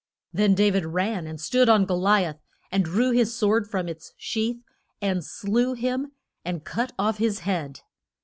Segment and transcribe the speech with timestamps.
[0.33, 2.39] ]Then Da vid ran and stood on Go li ath,
[2.71, 4.57] and drew his sword from its sheath,
[4.99, 7.81] and slew him and cut off his head.